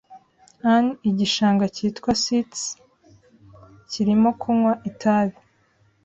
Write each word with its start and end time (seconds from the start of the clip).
ann 0.73 0.85
igishanga 1.09 1.65
cyitwa 1.75 2.11
Styx 2.21 2.51
kirimo 3.91 4.29
kunywa 4.41 4.73
itabi 4.89 5.37